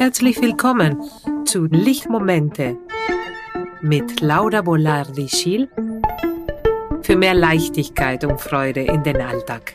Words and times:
Herzlich 0.00 0.40
willkommen 0.40 0.96
zu 1.44 1.66
Lichtmomente 1.66 2.78
mit 3.82 4.22
Laura 4.22 4.62
Bolardi-Schiel 4.62 5.68
für 7.02 7.16
mehr 7.16 7.34
Leichtigkeit 7.34 8.24
und 8.24 8.40
Freude 8.40 8.80
in 8.80 9.02
den 9.02 9.18
Alltag. 9.18 9.74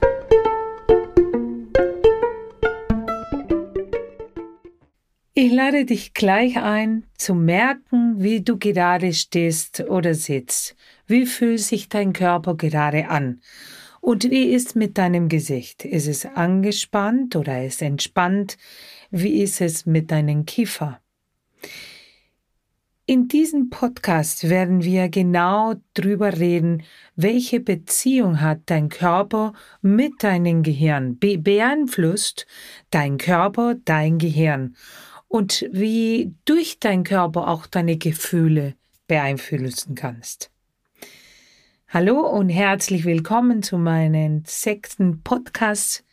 Ich 5.36 5.52
lade 5.52 5.86
dich 5.86 6.16
gleich 6.16 6.58
ein, 6.58 7.06
zu 7.20 7.36
merken, 7.36 8.16
wie 8.18 8.42
du 8.42 8.58
gerade 8.58 9.14
stehst 9.14 9.82
oder 9.82 10.16
sitzt. 10.16 10.76
Wie 11.06 11.28
fühlt 11.28 11.60
sich 11.60 11.88
dein 11.88 12.14
Körper 12.14 12.56
gerade 12.56 13.10
an? 13.10 13.42
Und 14.06 14.30
wie 14.30 14.54
ist 14.54 14.76
mit 14.76 15.00
deinem 15.00 15.30
Gesicht? 15.30 15.84
Ist 15.84 16.06
es 16.06 16.28
angespannt 16.28 17.36
oder 17.36 17.66
ist 17.66 17.82
entspannt? 17.82 18.56
Wie 19.10 19.42
ist 19.42 19.62
es 19.62 19.88
mit 19.88 20.12
deinem 20.12 20.46
Kiefer? 20.46 21.02
In 23.08 23.28
diesem 23.28 23.72
Podcast 23.72 24.48
werden 24.48 24.84
wir 24.84 25.10
genau 25.10 25.74
drüber 25.96 26.38
reden, 26.38 26.84
welche 27.16 27.60
Beziehung 27.60 28.42
hat 28.42 28.60
dein 28.68 28.90
Körper 28.90 29.54
mit 29.82 30.22
deinem 30.22 30.62
Gehirn, 30.62 31.18
Be 31.18 31.40
beeinflusst 31.40 32.46
dein 32.92 33.18
Körper 33.18 33.74
dein 33.86 34.20
Gehirn 34.20 34.76
und 35.28 35.68
wie 35.72 36.36
durch 36.46 36.78
dein 36.78 37.04
Körper 37.04 37.48
auch 37.48 37.66
deine 37.66 37.98
Gefühle 37.98 38.76
beeinflussen 39.08 39.96
kannst. 39.96 40.52
Hallo 41.88 42.20
und 42.28 42.50
herzlich 42.50 43.06
willkommen 43.06 43.62
zu 43.62 43.78
meinen 43.78 44.44
sechsten 44.46 45.22
Podcast 45.22 46.04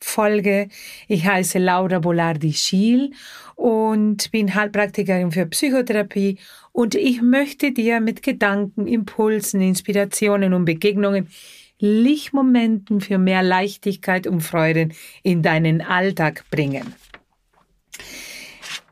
Folge. 0.00 0.68
Ich 1.06 1.24
heiße 1.24 1.60
Laura 1.60 2.00
Bolardi-Schiel 2.00 3.12
und 3.54 4.30
bin 4.32 4.54
Heilpraktikerin 4.54 5.30
für 5.30 5.46
Psychotherapie 5.46 6.38
und 6.72 6.96
ich 6.96 7.22
möchte 7.22 7.72
dir 7.72 8.00
mit 8.00 8.22
Gedanken, 8.22 8.88
Impulsen, 8.88 9.60
Inspirationen 9.62 10.54
und 10.54 10.64
Begegnungen 10.64 11.28
Lichtmomenten 11.78 13.00
für 13.00 13.18
mehr 13.18 13.44
Leichtigkeit 13.44 14.26
und 14.26 14.40
Freuden 14.40 14.92
in 15.22 15.42
deinen 15.42 15.82
Alltag 15.82 16.44
bringen. 16.50 16.94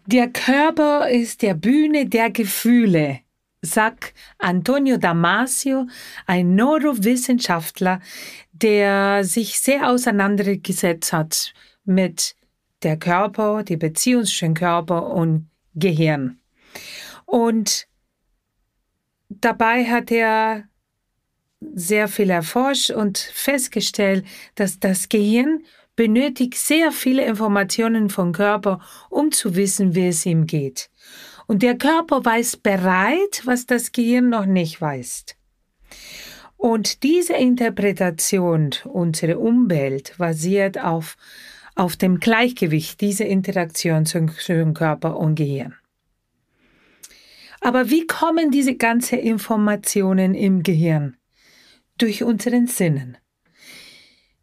Der 0.06 0.28
Körper 0.28 1.10
ist 1.10 1.42
der 1.42 1.54
Bühne 1.54 2.06
der 2.06 2.30
Gefühle 2.30 3.20
sagt 3.62 4.14
Antonio 4.38 4.96
Damasio, 4.96 5.86
ein 6.26 6.54
Neurowissenschaftler, 6.54 8.00
der 8.52 9.24
sich 9.24 9.58
sehr 9.58 9.88
auseinandergesetzt 9.88 11.12
hat 11.12 11.52
mit 11.84 12.34
der 12.82 12.96
Körper, 12.96 13.62
die 13.62 13.76
Beziehung 13.76 14.24
zwischen 14.24 14.54
Körper 14.54 15.08
und 15.08 15.48
Gehirn. 15.74 16.38
Und 17.26 17.86
dabei 19.28 19.84
hat 19.84 20.10
er 20.10 20.64
sehr 21.60 22.08
viel 22.08 22.30
erforscht 22.30 22.90
und 22.90 23.18
festgestellt, 23.18 24.24
dass 24.54 24.80
das 24.80 25.10
Gehirn 25.10 25.64
benötigt 25.94 26.54
sehr 26.54 26.92
viele 26.92 27.24
Informationen 27.26 28.08
vom 28.08 28.32
Körper, 28.32 28.80
um 29.10 29.30
zu 29.30 29.54
wissen, 29.54 29.94
wie 29.94 30.08
es 30.08 30.24
ihm 30.24 30.46
geht. 30.46 30.89
Und 31.50 31.64
der 31.64 31.76
Körper 31.76 32.24
weiß 32.24 32.58
bereit, 32.58 33.42
was 33.42 33.66
das 33.66 33.90
Gehirn 33.90 34.28
noch 34.28 34.46
nicht 34.46 34.80
weiß. 34.80 35.24
Und 36.56 37.02
diese 37.02 37.32
Interpretation 37.32 38.70
unserer 38.84 39.40
Umwelt 39.40 40.14
basiert 40.16 40.80
auf, 40.80 41.16
auf 41.74 41.96
dem 41.96 42.20
Gleichgewicht 42.20 43.00
dieser 43.00 43.26
Interaktion 43.26 44.06
zwischen 44.06 44.74
Körper 44.74 45.16
und 45.16 45.34
Gehirn. 45.34 45.74
Aber 47.60 47.90
wie 47.90 48.06
kommen 48.06 48.52
diese 48.52 48.76
ganzen 48.76 49.18
Informationen 49.18 50.36
im 50.36 50.62
Gehirn? 50.62 51.16
Durch 51.98 52.22
unseren 52.22 52.68
Sinnen. 52.68 53.18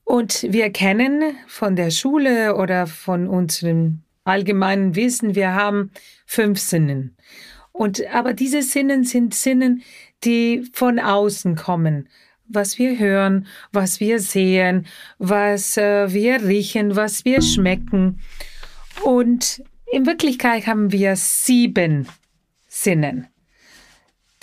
Und 0.03 0.45
wir 0.49 0.71
kennen 0.71 1.37
von 1.47 1.77
der 1.77 1.89
Schule 1.89 2.57
oder 2.57 2.85
von 2.85 3.29
unserem 3.29 4.03
allgemeinen 4.27 4.95
Wissen, 4.95 5.35
wir 5.35 5.53
haben 5.53 5.91
fünf 6.25 6.59
Sinnen. 6.59 7.15
Und, 7.71 8.05
aber 8.11 8.33
diese 8.33 8.61
Sinnen 8.61 9.03
sind 9.03 9.33
Sinnen, 9.33 9.83
die 10.23 10.67
von 10.73 10.99
außen 10.99 11.55
kommen. 11.55 12.09
Was 12.47 12.79
wir 12.79 12.97
hören, 12.97 13.45
was 13.71 13.99
wir 13.99 14.19
sehen, 14.19 14.87
was 15.19 15.77
äh, 15.77 16.11
wir 16.13 16.43
riechen, 16.43 16.95
was 16.95 17.25
wir 17.25 17.41
schmecken. 17.41 18.21
Und 19.03 19.61
in 19.91 20.05
Wirklichkeit 20.05 20.65
haben 20.65 20.91
wir 20.91 21.15
sieben 21.15 22.07
Sinnen. 22.67 23.27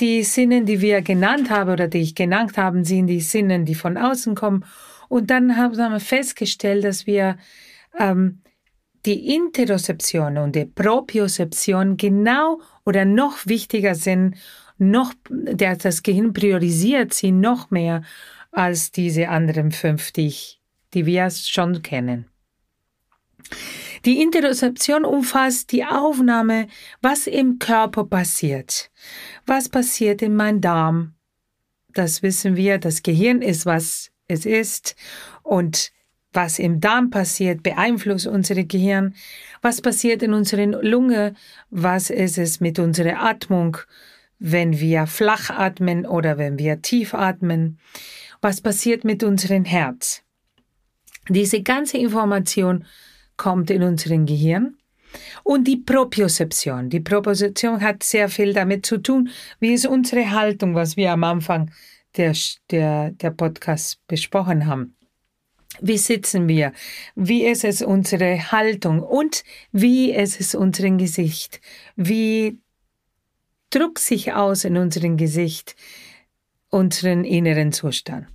Die 0.00 0.22
Sinnen, 0.22 0.66
die 0.66 0.80
wir 0.80 1.02
genannt 1.02 1.50
haben 1.50 1.70
oder 1.70 1.88
die 1.88 2.02
ich 2.02 2.14
genannt 2.14 2.56
habe, 2.56 2.84
sind 2.84 3.06
die 3.06 3.20
Sinnen, 3.20 3.64
die 3.64 3.74
von 3.74 3.96
außen 3.96 4.34
kommen. 4.34 4.64
Und 5.08 5.30
dann 5.30 5.56
haben 5.56 5.76
wir 5.76 6.00
festgestellt, 6.00 6.84
dass 6.84 7.06
wir 7.06 7.36
ähm, 7.98 8.40
die 9.06 9.34
Interozeption 9.34 10.38
und 10.38 10.56
die 10.56 10.64
Propriozeption 10.64 11.96
genau 11.96 12.60
oder 12.84 13.04
noch 13.04 13.46
wichtiger 13.46 13.94
sind, 13.94 14.36
noch, 14.78 15.12
der, 15.30 15.76
das 15.76 16.02
Gehirn 16.02 16.32
priorisiert 16.32 17.14
sie 17.14 17.32
noch 17.32 17.70
mehr 17.70 18.02
als 18.50 18.92
diese 18.92 19.28
anderen 19.28 19.72
fünf, 19.72 20.12
die, 20.12 20.28
ich, 20.28 20.60
die 20.94 21.06
wir 21.06 21.30
schon 21.30 21.82
kennen. 21.82 22.26
Die 24.04 24.20
Interozeption 24.20 25.04
umfasst 25.04 25.72
die 25.72 25.84
Aufnahme, 25.84 26.68
was 27.00 27.26
im 27.26 27.58
Körper 27.58 28.04
passiert. 28.04 28.90
Was 29.46 29.68
passiert 29.68 30.22
in 30.22 30.36
meinem 30.36 30.60
Darm? 30.60 31.14
Das 31.92 32.22
wissen 32.22 32.56
wir, 32.56 32.78
das 32.78 33.02
Gehirn 33.02 33.40
ist, 33.40 33.66
was 33.66 34.10
es 34.28 34.44
ist. 34.44 34.96
Und 35.42 35.92
was 36.34 36.58
im 36.58 36.80
Darm 36.80 37.10
passiert, 37.10 37.62
beeinflusst 37.62 38.26
unser 38.26 38.62
Gehirn. 38.64 39.14
Was 39.62 39.80
passiert 39.80 40.22
in 40.22 40.32
unseren 40.34 40.72
Lunge? 40.72 41.34
Was 41.70 42.10
ist 42.10 42.38
es 42.38 42.60
mit 42.60 42.78
unserer 42.78 43.22
Atmung, 43.22 43.78
wenn 44.38 44.78
wir 44.78 45.06
flach 45.06 45.50
atmen 45.50 46.06
oder 46.06 46.36
wenn 46.36 46.58
wir 46.58 46.82
tief 46.82 47.14
atmen? 47.14 47.78
Was 48.40 48.60
passiert 48.60 49.04
mit 49.04 49.22
unserem 49.22 49.64
Herz? 49.64 50.22
Diese 51.28 51.62
ganze 51.62 51.98
Information 51.98 52.84
kommt 53.36 53.70
in 53.70 53.82
unserem 53.82 54.26
Gehirn. 54.26 54.76
Und 55.44 55.64
die 55.68 55.76
Propriozeption. 55.76 56.90
Die 56.90 57.00
Propriozeption 57.00 57.80
hat 57.80 58.02
sehr 58.02 58.28
viel 58.28 58.52
damit 58.52 58.84
zu 58.84 58.98
tun, 58.98 59.30
wie 59.60 59.72
ist 59.72 59.86
unsere 59.86 60.32
Haltung, 60.32 60.74
was 60.74 60.96
wir 60.96 61.12
am 61.12 61.22
Anfang 61.22 61.70
der, 62.16 62.34
der, 62.70 63.12
der 63.12 63.30
Podcast 63.30 64.04
besprochen 64.08 64.66
haben. 64.66 64.96
Wie 65.80 65.98
sitzen 65.98 66.48
wir? 66.48 66.72
Wie 67.14 67.44
ist 67.44 67.64
es 67.64 67.82
unsere 67.82 68.52
Haltung? 68.52 69.00
Und 69.00 69.44
wie 69.72 70.12
ist 70.12 70.40
es 70.40 70.54
unser 70.54 70.90
Gesicht? 70.90 71.60
Wie 71.96 72.58
drückt 73.70 73.98
sich 73.98 74.32
aus 74.32 74.64
in 74.64 74.76
unserem 74.76 75.16
Gesicht 75.16 75.74
unseren 76.70 77.24
inneren 77.24 77.72
Zustand? 77.72 78.28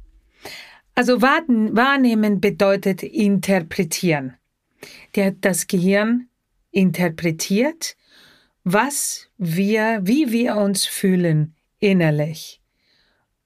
Also 0.95 1.21
wahrnehmen 1.21 2.41
bedeutet 2.41 3.03
interpretieren. 3.03 4.35
Das 5.41 5.67
Gehirn 5.67 6.27
interpretiert, 6.71 7.95
was 8.65 9.29
wir, 9.37 10.01
wie 10.03 10.31
wir 10.31 10.57
uns 10.57 10.85
fühlen 10.85 11.55
innerlich 11.79 12.61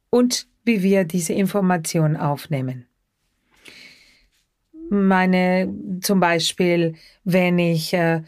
und 0.10 0.48
wie 0.66 0.82
wir 0.82 1.04
diese 1.04 1.34
Information 1.34 2.18
aufnehmen 2.18 2.88
meine, 4.90 5.74
zum 6.02 6.20
Beispiel, 6.20 6.96
wenn 7.24 7.60
ich 7.60 7.94
äh, 7.94 8.22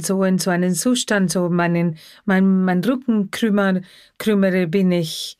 so 0.00 0.24
in 0.24 0.38
so 0.38 0.50
einen 0.50 0.74
Zustand, 0.74 1.30
so 1.30 1.48
meinen, 1.48 1.98
mein, 2.24 2.64
mein 2.64 2.82
Rücken 2.82 3.30
krümmer, 3.30 3.80
krümmere, 4.18 4.66
bin 4.66 4.92
ich 4.92 5.38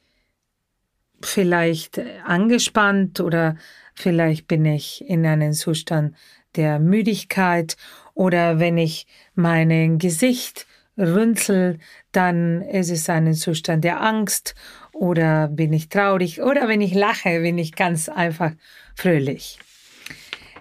vielleicht 1.20 2.00
angespannt 2.24 3.20
oder 3.20 3.56
vielleicht 3.94 4.46
bin 4.46 4.64
ich 4.64 5.04
in 5.08 5.26
einem 5.26 5.52
Zustand 5.52 6.14
der 6.56 6.78
Müdigkeit. 6.78 7.76
Oder 8.14 8.58
wenn 8.58 8.78
ich 8.78 9.06
mein 9.34 9.98
Gesicht 9.98 10.66
runzel, 10.96 11.78
dann 12.12 12.62
ist 12.62 12.90
es 12.90 13.08
ein 13.08 13.32
Zustand 13.34 13.84
der 13.84 14.02
Angst. 14.02 14.54
Oder 14.92 15.48
bin 15.48 15.72
ich 15.72 15.88
traurig. 15.88 16.42
Oder 16.42 16.68
wenn 16.68 16.80
ich 16.80 16.94
lache, 16.94 17.40
bin 17.40 17.58
ich 17.58 17.74
ganz 17.74 18.08
einfach 18.08 18.52
fröhlich. 18.94 19.58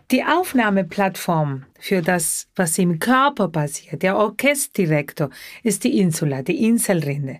Die 0.09 0.23
Aufnahmeplattform 0.23 1.65
für 1.77 2.01
das, 2.01 2.47
was 2.55 2.77
im 2.77 2.97
Körper 2.97 3.49
passiert, 3.49 4.03
der 4.03 4.15
Orchesterdirektor, 4.15 5.29
ist 5.63 5.83
die 5.83 5.99
Insula, 5.99 6.43
die 6.43 6.63
Inselrinde. 6.63 7.39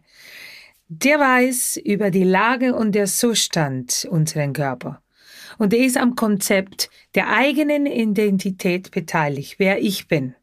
Der 0.89 1.17
weiß 1.17 1.77
über 1.77 2.11
die 2.11 2.25
Lage 2.25 2.75
und 2.75 2.93
der 2.93 3.05
Zustand 3.05 4.05
unseren 4.11 4.51
Körper. 4.51 5.01
Und 5.57 5.73
er 5.73 5.79
ist 5.79 5.95
am 5.95 6.15
Konzept 6.15 6.89
der 7.15 7.29
eigenen 7.29 7.85
Identität 7.85 8.91
beteiligt, 8.91 9.55
wer 9.59 9.81
ich 9.81 10.09
bin. 10.09 10.35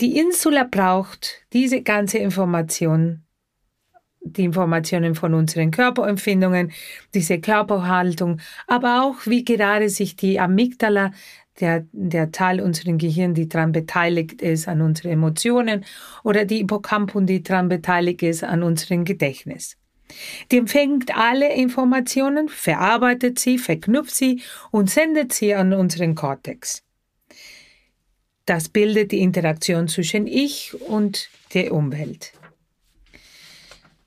Die 0.00 0.18
Insula 0.18 0.64
braucht 0.64 1.44
diese 1.52 1.82
ganze 1.82 2.16
Information, 2.16 3.21
die 4.24 4.44
Informationen 4.44 5.14
von 5.14 5.34
unseren 5.34 5.70
Körperempfindungen, 5.70 6.72
diese 7.14 7.40
Körperhaltung, 7.40 8.40
aber 8.66 9.02
auch 9.02 9.26
wie 9.26 9.44
gerade 9.44 9.88
sich 9.88 10.16
die 10.16 10.38
Amygdala, 10.38 11.12
der, 11.60 11.86
der 11.92 12.32
Teil 12.32 12.60
unseres 12.60 12.96
Gehirns, 12.98 13.34
die 13.34 13.48
daran 13.48 13.72
beteiligt 13.72 14.40
ist 14.40 14.68
an 14.68 14.80
unseren 14.80 15.12
Emotionen, 15.12 15.84
oder 16.24 16.44
die 16.44 16.58
Hippocampus, 16.58 17.24
die 17.26 17.42
daran 17.42 17.68
beteiligt 17.68 18.22
ist 18.22 18.42
an 18.42 18.62
unserem 18.62 19.04
Gedächtnis. 19.04 19.76
Die 20.50 20.58
empfängt 20.58 21.16
alle 21.16 21.54
Informationen, 21.54 22.48
verarbeitet 22.48 23.38
sie, 23.38 23.58
verknüpft 23.58 24.14
sie 24.14 24.42
und 24.70 24.90
sendet 24.90 25.32
sie 25.32 25.54
an 25.54 25.72
unseren 25.72 26.14
Kortex. 26.14 26.82
Das 28.46 28.68
bildet 28.68 29.12
die 29.12 29.20
Interaktion 29.20 29.88
zwischen 29.88 30.26
ich 30.26 30.74
und 30.88 31.30
der 31.54 31.72
Umwelt. 31.72 32.32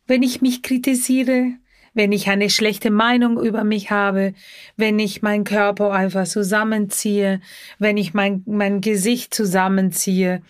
Wenn 0.08 0.24
ich 0.24 0.42
mich 0.42 0.62
kritisiere, 0.62 1.54
wenn 1.94 2.12
ich 2.12 2.28
eine 2.30 2.50
schlechte 2.50 2.92
Meinung 2.92 3.42
über 3.42 3.64
mich 3.64 3.90
habe, 3.90 4.34
wenn 4.76 5.00
ich 5.00 5.22
meinen 5.22 5.46
Körper 5.46 5.92
einfach 5.94 6.28
zusammenziehe, 6.28 7.42
wenn 7.80 7.98
ich 7.98 8.14
mein, 8.14 8.44
mein 8.46 8.82
Gesicht 8.82 9.34
zusammenziehe, 9.34 10.42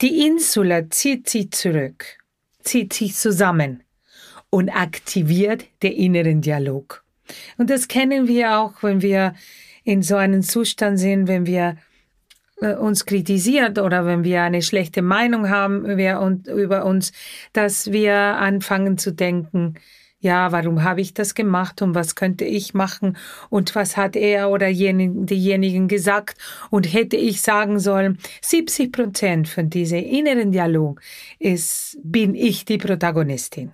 die 0.00 0.26
Insula 0.26 0.88
zieht 0.88 1.28
sie 1.28 1.50
zurück, 1.50 2.18
zieht 2.62 2.92
sich 2.92 3.14
zusammen 3.14 3.82
und 4.48 4.70
aktiviert 4.70 5.64
den 5.82 5.92
inneren 5.92 6.40
Dialog. 6.40 7.04
Und 7.58 7.70
das 7.70 7.88
kennen 7.88 8.28
wir 8.28 8.58
auch, 8.58 8.82
wenn 8.82 9.02
wir 9.02 9.34
in 9.82 10.02
so 10.02 10.16
einem 10.16 10.42
Zustand 10.42 10.98
sind, 10.98 11.26
wenn 11.26 11.46
wir 11.46 11.76
uns 12.60 13.04
kritisiert 13.04 13.78
oder 13.78 14.06
wenn 14.06 14.24
wir 14.24 14.42
eine 14.42 14.62
schlechte 14.62 15.02
Meinung 15.02 15.50
haben 15.50 15.84
über 15.84 16.84
uns, 16.84 17.12
dass 17.52 17.92
wir 17.92 18.14
anfangen 18.14 18.98
zu 18.98 19.12
denken, 19.12 19.74
ja, 20.18 20.50
warum 20.50 20.82
habe 20.82 21.02
ich 21.02 21.12
das 21.12 21.34
gemacht 21.34 21.82
und 21.82 21.94
was 21.94 22.14
könnte 22.14 22.44
ich 22.44 22.74
machen 22.74 23.16
und 23.50 23.74
was 23.74 23.96
hat 23.96 24.16
er 24.16 24.50
oder 24.50 24.72
diejenigen 24.72 25.88
gesagt 25.88 26.38
und 26.70 26.92
hätte 26.92 27.16
ich 27.16 27.42
sagen 27.42 27.78
sollen, 27.78 28.18
70 28.40 28.90
Prozent 28.90 29.48
von 29.48 29.68
diesem 29.68 30.02
inneren 30.02 30.52
Dialog 30.52 31.00
ist, 31.38 31.98
bin 32.02 32.34
ich 32.34 32.64
die 32.64 32.78
Protagonistin. 32.78 33.72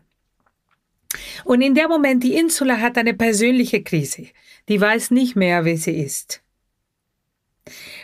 Und 1.44 1.60
in 1.60 1.74
dem 1.74 1.88
Moment, 1.88 2.24
die 2.24 2.34
Insula 2.34 2.78
hat 2.78 2.98
eine 2.98 3.14
persönliche 3.14 3.82
Krise. 3.82 4.26
Die 4.68 4.80
weiß 4.80 5.10
nicht 5.10 5.36
mehr, 5.36 5.64
wer 5.64 5.76
sie 5.76 6.00
ist. 6.02 6.41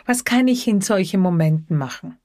Was 0.07 0.25
kann 0.25 0.49
ich 0.49 0.67
in 0.69 0.81
solchen 0.81 1.21
Momenten 1.21 1.77
machen? 1.77 2.19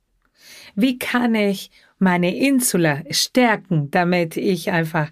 Wie 0.75 0.97
kann 0.97 1.35
ich 1.35 1.71
meine 1.99 2.35
Insula 2.35 3.03
stärken, 3.11 3.91
damit 3.91 4.37
ich 4.37 4.71
einfach 4.71 5.11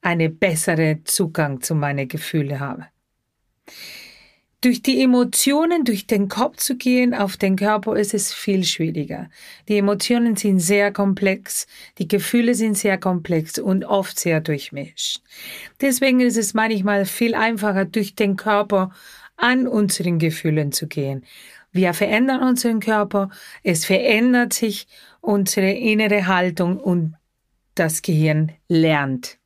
einen 0.00 0.38
besseren 0.38 1.04
Zugang 1.04 1.60
zu 1.60 1.74
meinen 1.74 2.08
Gefühlen 2.08 2.60
habe? 2.60 2.86
Durch 4.64 4.80
die 4.80 5.02
Emotionen, 5.02 5.84
durch 5.84 6.06
den 6.06 6.28
Kopf 6.28 6.56
zu 6.56 6.76
gehen, 6.76 7.12
auf 7.12 7.36
den 7.36 7.56
Körper 7.56 7.96
ist 7.96 8.14
es 8.14 8.32
viel 8.32 8.64
schwieriger. 8.64 9.28
Die 9.68 9.76
Emotionen 9.76 10.36
sind 10.36 10.58
sehr 10.60 10.90
komplex, 10.90 11.66
die 11.98 12.08
Gefühle 12.08 12.54
sind 12.54 12.78
sehr 12.78 12.96
komplex 12.96 13.58
und 13.58 13.84
oft 13.84 14.18
sehr 14.18 14.40
durchmischt. 14.40 15.20
Deswegen 15.82 16.20
ist 16.20 16.38
es 16.38 16.54
manchmal 16.54 17.04
viel 17.04 17.34
einfacher, 17.34 17.84
durch 17.84 18.14
den 18.14 18.36
Körper 18.36 18.90
an 19.44 19.68
unseren 19.68 20.18
Gefühlen 20.18 20.72
zu 20.72 20.88
gehen. 20.88 21.22
Wir 21.70 21.92
verändern 21.92 22.42
unseren 22.42 22.80
Körper, 22.80 23.28
es 23.62 23.84
verändert 23.84 24.54
sich 24.54 24.86
unsere 25.20 25.70
innere 25.70 26.26
Haltung 26.26 26.78
und 26.78 27.14
das 27.74 28.00
Gehirn 28.00 28.52
lernt. 28.68 29.36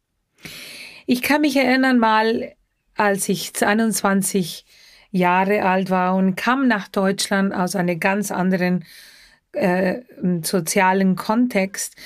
Ich 1.06 1.20
kann 1.22 1.40
mich 1.40 1.56
erinnern 1.56 1.98
mal, 1.98 2.54
als 2.94 3.28
ich 3.28 3.52
21 3.60 4.64
Jahre 5.10 5.64
alt 5.64 5.90
war 5.90 6.14
und 6.14 6.36
kam 6.36 6.68
nach 6.68 6.86
Deutschland 6.86 7.52
aus 7.52 7.74
einem 7.74 7.98
ganz 7.98 8.30
anderen 8.30 8.84
äh, 9.52 10.02
sozialen 10.42 11.16
Kontext. 11.16 11.96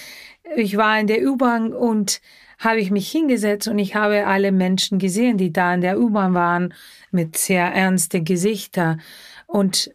Ich 0.56 0.78
war 0.78 0.98
in 0.98 1.08
der 1.08 1.22
U-Bahn 1.22 1.74
und 1.74 2.22
habe 2.62 2.81
ich 2.81 2.91
mich 2.91 3.11
hingesetzt 3.11 3.69
und 3.69 3.79
ich 3.79 3.94
habe 3.94 4.26
alle 4.26 4.53
Menschen 4.53 4.99
gesehen, 4.99 5.37
die 5.37 5.53
da 5.53 5.75
in 5.75 5.81
der 5.81 5.99
U-Bahn 5.99 6.35
waren, 6.35 6.75
mit 7.11 7.37
sehr 7.37 7.67
ernsten 7.67 8.25
Gesichtern 8.25 9.00
und 9.47 9.93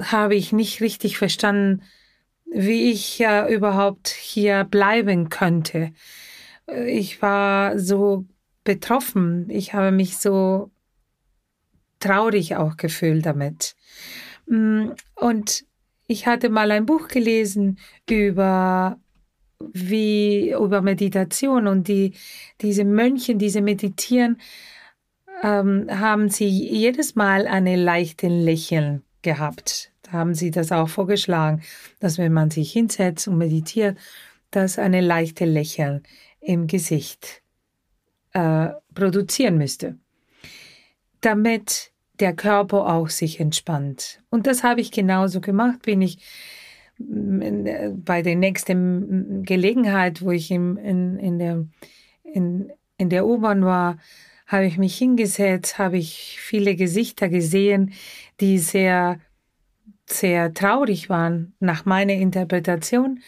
habe 0.00 0.34
ich 0.34 0.52
nicht 0.52 0.80
richtig 0.80 1.18
verstanden, 1.18 1.82
wie 2.46 2.90
ich 2.92 3.18
ja 3.18 3.48
überhaupt 3.48 4.08
hier 4.08 4.64
bleiben 4.64 5.30
könnte. 5.30 5.92
Ich 6.86 7.20
war 7.22 7.78
so 7.78 8.24
betroffen. 8.64 9.50
Ich 9.50 9.74
habe 9.74 9.90
mich 9.90 10.18
so 10.18 10.70
traurig 11.98 12.56
auch 12.56 12.76
gefühlt 12.76 13.26
damit. 13.26 13.74
Mm, 14.46 14.90
und 15.14 15.64
ich 16.06 16.26
hatte 16.26 16.50
mal 16.50 16.70
ein 16.70 16.86
Buch 16.86 17.08
gelesen 17.08 17.78
über 18.08 18.98
wie 19.60 20.52
über 20.52 20.82
Meditation 20.82 21.66
und 21.66 21.88
die 21.88 22.14
diese 22.60 22.84
Mönchen, 22.84 23.38
diese 23.38 23.60
meditieren, 23.60 24.38
ähm, 25.42 25.86
haben 25.90 26.28
sie 26.28 26.48
jedes 26.48 27.14
Mal 27.14 27.46
eine 27.46 27.76
leichte 27.76 28.28
Lächeln 28.28 29.02
gehabt. 29.22 29.92
Da 30.02 30.12
haben 30.12 30.34
sie 30.34 30.50
das 30.50 30.72
auch 30.72 30.88
vorgeschlagen, 30.88 31.62
dass 32.00 32.18
wenn 32.18 32.32
man 32.32 32.50
sich 32.50 32.72
hinsetzt 32.72 33.28
und 33.28 33.38
meditiert, 33.38 33.98
dass 34.50 34.78
eine 34.78 35.00
leichte 35.00 35.44
Lächeln 35.44 36.02
im 36.40 36.66
Gesicht 36.66 37.42
äh, 38.32 38.68
produzieren 38.94 39.58
müsste 39.58 39.96
damit 41.26 41.90
der 42.20 42.34
Körper 42.34 42.86
auch 42.86 43.08
sich 43.08 43.40
entspannt. 43.40 44.20
Und 44.30 44.46
das 44.46 44.62
habe 44.62 44.80
ich 44.80 44.92
genauso 44.92 45.40
gemacht, 45.40 45.82
bin 45.82 46.00
ich 46.00 46.18
bei 46.98 48.22
der 48.22 48.36
nächsten 48.36 49.42
Gelegenheit, 49.42 50.22
wo 50.22 50.30
ich 50.30 50.50
im, 50.50 50.76
in, 50.78 51.18
in 51.18 51.38
der, 51.38 51.66
in, 52.22 52.72
in 52.96 53.10
der 53.10 53.26
U-Bahn 53.26 53.64
war, 53.64 53.98
habe 54.46 54.66
ich 54.66 54.78
mich 54.78 54.96
hingesetzt, 54.96 55.78
habe 55.78 55.98
ich 55.98 56.38
viele 56.40 56.76
Gesichter 56.76 57.28
gesehen, 57.28 57.92
die 58.40 58.58
sehr, 58.58 59.20
sehr 60.06 60.54
traurig 60.54 61.08
waren 61.08 61.54
nach 61.58 61.84
meiner 61.84 62.14
Interpretation 62.14 63.20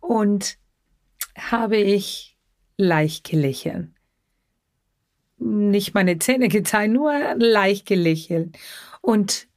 und 0.00 0.58
habe 1.36 1.76
ich 1.76 2.38
leicht 2.76 3.28
gelächelt 3.28 3.88
nicht 5.40 5.94
meine 5.94 6.18
Zähne 6.18 6.48
gezeigt, 6.48 6.92
nur 6.92 7.12
leicht 7.36 7.86
gelächelt. 7.86 8.56
Und 9.00 9.48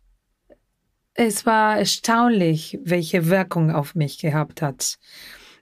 es 1.14 1.46
war 1.46 1.78
erstaunlich, 1.78 2.80
welche 2.84 3.30
Wirkung 3.30 3.72
auf 3.72 3.96
mich 3.96 4.20
gehabt 4.20 4.62
hat. 4.62 4.98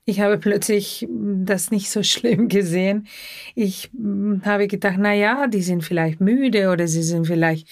Ich 0.06 0.20
habe 0.20 0.38
plötzlich 0.38 1.08
das 1.10 1.72
nicht 1.72 1.90
so 1.90 2.04
schlimm 2.04 2.48
gesehen. 2.48 3.08
Ich 3.56 3.92
hm, 3.96 4.42
habe 4.46 4.68
gedacht, 4.68 4.98
na 4.98 5.14
ja, 5.14 5.48
die 5.48 5.62
sind 5.62 5.84
vielleicht 5.84 6.22
müde 6.22 6.70
oder 6.70 6.88
sie 6.88 7.04
sind 7.04 7.28
vielleicht 7.28 7.68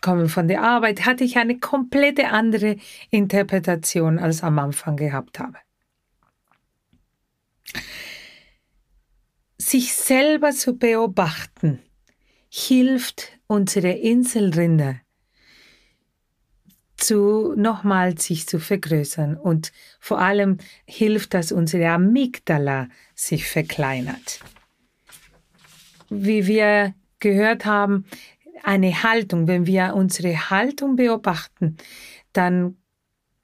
kommen 0.00 0.28
von 0.28 0.48
der 0.48 0.62
Arbeit. 0.62 1.06
Hatte 1.06 1.24
ich 1.24 1.36
eine 1.36 1.58
komplette 1.58 2.28
andere 2.28 2.76
Interpretation 3.10 4.18
als 4.18 4.42
am 4.42 4.58
Anfang 4.58 4.96
gehabt 4.96 5.38
habe. 5.38 5.58
Sich 9.58 9.92
selber 9.92 10.52
zu 10.52 10.78
beobachten 10.78 11.80
hilft 12.48 13.38
unsere 13.46 13.90
Inselrinder 13.90 15.00
zu 16.98 17.54
nochmal 17.56 18.18
sich 18.18 18.46
zu 18.46 18.58
vergrößern 18.58 19.36
und 19.36 19.72
vor 20.00 20.20
allem 20.20 20.58
hilft, 20.84 21.34
dass 21.34 21.52
unsere 21.52 21.88
Amygdala 21.88 22.88
sich 23.14 23.48
verkleinert. 23.48 24.40
Wie 26.10 26.46
wir 26.46 26.94
gehört 27.20 27.64
haben, 27.64 28.04
eine 28.62 29.02
Haltung, 29.02 29.46
wenn 29.46 29.66
wir 29.66 29.94
unsere 29.94 30.50
Haltung 30.50 30.96
beobachten, 30.96 31.76
dann 32.32 32.76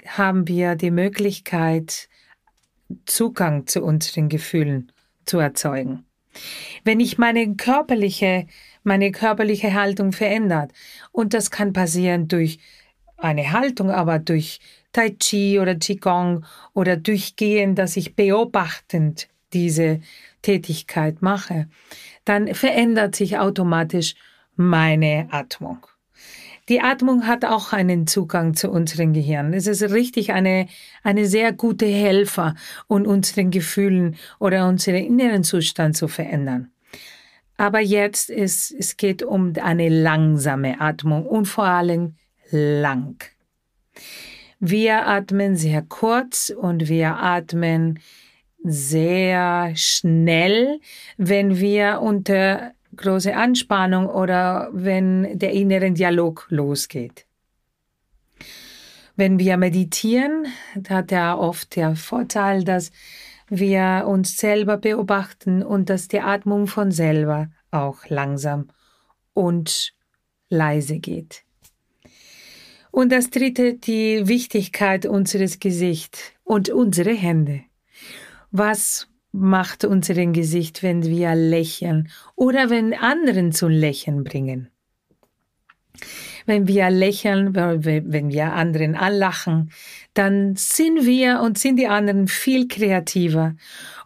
haben 0.06 0.48
wir 0.48 0.74
die 0.74 0.90
Möglichkeit, 0.90 2.08
Zugang 3.06 3.66
zu 3.66 3.82
unseren 3.82 4.28
Gefühlen 4.28 4.92
zu 5.24 5.38
erzeugen. 5.38 6.04
Wenn 6.84 7.00
ich 7.00 7.16
meine 7.16 7.54
körperliche 7.54 8.46
meine 8.84 9.10
körperliche 9.10 9.74
Haltung 9.74 10.12
verändert. 10.12 10.72
Und 11.10 11.34
das 11.34 11.50
kann 11.50 11.72
passieren 11.72 12.28
durch 12.28 12.58
eine 13.16 13.52
Haltung, 13.52 13.90
aber 13.90 14.18
durch 14.18 14.60
Tai 14.92 15.10
Chi 15.10 15.58
oder 15.58 15.74
Qigong 15.74 16.44
oder 16.72 16.96
durchgehend, 16.96 17.78
dass 17.78 17.96
ich 17.96 18.14
beobachtend 18.14 19.28
diese 19.52 20.00
Tätigkeit 20.42 21.22
mache, 21.22 21.68
dann 22.24 22.54
verändert 22.54 23.14
sich 23.14 23.38
automatisch 23.38 24.14
meine 24.56 25.28
Atmung. 25.30 25.86
Die 26.68 26.80
Atmung 26.80 27.26
hat 27.26 27.44
auch 27.44 27.74
einen 27.74 28.06
Zugang 28.06 28.54
zu 28.54 28.70
unserem 28.70 29.12
Gehirn. 29.12 29.52
Es 29.52 29.66
ist 29.66 29.82
richtig 29.82 30.32
eine, 30.32 30.66
eine 31.02 31.26
sehr 31.26 31.52
gute 31.52 31.86
Helfer, 31.86 32.54
um 32.86 33.04
unseren 33.04 33.50
Gefühlen 33.50 34.16
oder 34.38 34.66
unseren 34.66 34.96
inneren 34.96 35.44
Zustand 35.44 35.96
zu 35.96 36.08
verändern. 36.08 36.70
Aber 37.58 37.80
jetzt 37.80 38.30
ist, 38.30 38.72
es 38.72 38.96
geht 38.96 39.22
um 39.22 39.52
eine 39.62 39.88
langsame 39.88 40.80
Atmung 40.80 41.26
und 41.26 41.44
vor 41.44 41.64
allem 41.64 42.14
lang. 42.54 43.22
Wir 44.60 45.06
atmen 45.06 45.56
sehr 45.56 45.82
kurz 45.82 46.50
und 46.50 46.88
wir 46.88 47.16
atmen 47.16 47.98
sehr 48.62 49.72
schnell, 49.74 50.80
wenn 51.18 51.58
wir 51.58 52.00
unter 52.00 52.72
große 52.96 53.36
Anspannung 53.36 54.06
oder 54.06 54.70
wenn 54.72 55.38
der 55.38 55.52
innere 55.52 55.92
Dialog 55.92 56.46
losgeht. 56.48 57.26
Wenn 59.16 59.38
wir 59.38 59.56
meditieren, 59.56 60.46
hat 60.88 61.12
er 61.12 61.38
oft 61.38 61.76
der 61.76 61.94
Vorteil, 61.94 62.64
dass 62.64 62.90
wir 63.48 64.04
uns 64.06 64.38
selber 64.38 64.78
beobachten 64.78 65.62
und 65.62 65.90
dass 65.90 66.08
die 66.08 66.20
Atmung 66.20 66.66
von 66.66 66.90
selber 66.90 67.48
auch 67.70 68.06
langsam 68.08 68.68
und 69.34 69.94
leise 70.48 70.98
geht. 70.98 71.43
Und 72.94 73.10
das 73.10 73.28
dritte, 73.28 73.74
die 73.74 74.28
Wichtigkeit 74.28 75.04
unseres 75.04 75.58
Gesichts 75.58 76.30
und 76.44 76.68
unsere 76.68 77.12
Hände. 77.12 77.62
Was 78.52 79.08
macht 79.32 79.84
unseren 79.84 80.32
Gesicht, 80.32 80.84
wenn 80.84 81.02
wir 81.02 81.34
lächeln 81.34 82.08
oder 82.36 82.70
wenn 82.70 82.94
anderen 82.94 83.50
zu 83.50 83.66
lächeln 83.66 84.22
bringen? 84.22 84.68
Wenn 86.46 86.68
wir 86.68 86.88
lächeln, 86.88 87.56
wenn 87.56 88.30
wir 88.30 88.52
anderen 88.52 88.94
anlachen, 88.94 89.72
dann 90.14 90.54
sind 90.54 91.04
wir 91.04 91.40
und 91.40 91.58
sind 91.58 91.80
die 91.80 91.88
anderen 91.88 92.28
viel 92.28 92.68
kreativer 92.68 93.56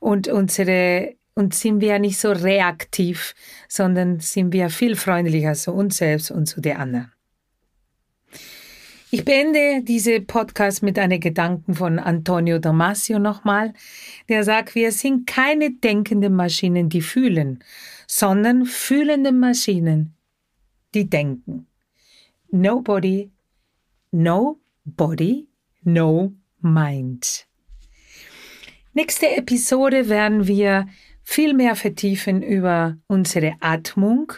und 0.00 0.28
unsere 0.28 1.14
und 1.34 1.52
sind 1.52 1.82
wir 1.82 1.98
nicht 1.98 2.18
so 2.18 2.32
reaktiv, 2.32 3.34
sondern 3.68 4.20
sind 4.20 4.54
wir 4.54 4.70
viel 4.70 4.96
freundlicher 4.96 5.52
zu 5.52 5.74
uns 5.74 5.98
selbst 5.98 6.30
und 6.30 6.46
zu 6.46 6.62
den 6.62 6.78
anderen. 6.78 7.12
Ich 9.10 9.24
beende 9.24 9.82
diese 9.82 10.20
Podcast 10.20 10.82
mit 10.82 10.98
einem 10.98 11.18
Gedanken 11.18 11.74
von 11.74 11.98
Antonio 11.98 12.58
Damasio 12.58 13.18
nochmal, 13.18 13.72
der 14.28 14.44
sagt, 14.44 14.74
wir 14.74 14.92
sind 14.92 15.26
keine 15.26 15.70
denkenden 15.70 16.34
Maschinen, 16.34 16.90
die 16.90 17.00
fühlen, 17.00 17.64
sondern 18.06 18.66
fühlende 18.66 19.32
Maschinen, 19.32 20.14
die 20.94 21.08
denken. 21.08 21.66
Nobody, 22.50 23.30
no 24.10 24.60
body, 24.84 25.48
no 25.84 26.34
mind. 26.60 27.46
Nächste 28.92 29.34
Episode 29.36 30.10
werden 30.10 30.46
wir 30.46 30.86
viel 31.22 31.54
mehr 31.54 31.76
vertiefen 31.76 32.42
über 32.42 32.98
unsere 33.06 33.54
Atmung, 33.60 34.34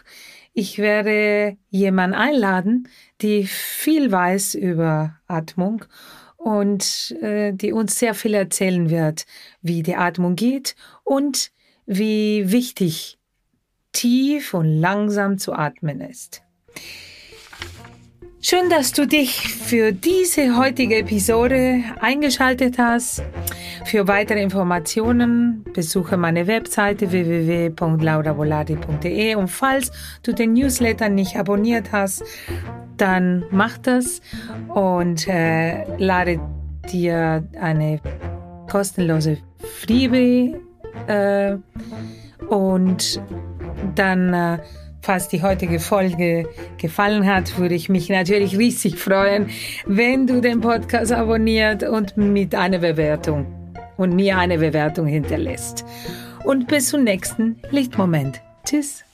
ich 0.61 0.77
werde 0.79 1.57
jemanden 1.71 2.15
einladen, 2.15 2.87
die 3.23 3.47
viel 3.47 4.13
weiß 4.13 4.55
über 4.55 5.19
Atmung 5.27 5.87
und 6.37 7.17
äh, 7.23 7.53
die 7.53 7.73
uns 7.73 7.99
sehr 7.99 8.13
viel 8.13 8.35
erzählen 8.35 8.91
wird, 8.91 9.25
wie 9.63 9.83
die 9.83 9.97
Atmung 9.97 10.37
geht 10.37 10.77
und 11.03 11.51
wie 11.87 12.53
wichtig 12.53 13.19
tief 13.93 14.53
und 14.53 14.67
langsam 14.67 15.39
zu 15.39 15.55
atmen 15.55 16.03
ist. 16.03 16.43
Schön, 18.43 18.71
dass 18.71 18.93
du 18.93 19.07
dich 19.07 19.49
für 19.49 19.93
diese 19.93 20.57
heutige 20.57 20.97
Episode 20.97 21.83
eingeschaltet 22.01 22.79
hast. 22.79 23.23
Für 23.85 24.09
weitere 24.09 24.43
Informationen 24.43 25.63
besuche 25.75 26.17
meine 26.17 26.47
Webseite 26.47 27.13
www.lauravolati.de 27.13 29.35
und 29.35 29.49
falls 29.49 29.93
du 30.23 30.33
den 30.33 30.55
Newsletter 30.55 31.11
nicht 31.11 31.37
abonniert 31.37 31.93
hast, 31.93 32.23
dann 32.97 33.45
mach 33.51 33.77
das 33.77 34.23
und 34.69 35.29
äh, 35.29 35.85
lade 35.99 36.41
dir 36.91 37.47
eine 37.61 38.01
kostenlose 38.71 39.37
Freebie 39.83 40.57
äh, 41.09 41.59
und 42.49 43.21
dann 43.95 44.33
äh, 44.33 44.61
Falls 45.03 45.29
die 45.29 45.43
heutige 45.43 45.81
Folge 45.81 46.49
gefallen 46.77 47.27
hat, 47.27 47.59
würde 47.59 47.75
ich 47.75 47.89
mich 47.89 48.09
natürlich 48.09 48.59
riesig 48.59 48.99
freuen, 48.99 49.49
wenn 49.87 50.27
du 50.27 50.41
den 50.41 50.61
Podcast 50.61 51.13
abonniert 51.13 51.83
und 51.83 52.17
mit 52.17 52.55
einer 52.55 52.79
Bewertung 52.79 53.47
und 53.97 54.15
mir 54.15 54.39
eine 54.39 54.59
Bewertung 54.59 55.07
hinterlässt. 55.07 55.85
Und 56.45 56.69
bis 56.69 56.89
zum 56.89 57.05
nächsten 57.05 57.61
Lichtmoment. 57.71 58.41
Tschüss. 58.65 59.05